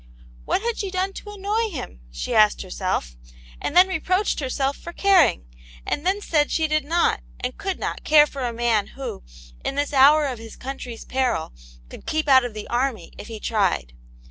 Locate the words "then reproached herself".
3.77-4.75